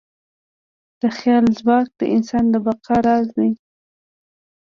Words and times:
د 1.01 1.01
خیال 1.17 1.45
ځواک 1.59 1.87
د 1.99 2.01
انسان 2.15 2.45
د 2.53 2.55
بقا 2.65 2.97
راز 3.07 3.27
دی. 3.37 3.51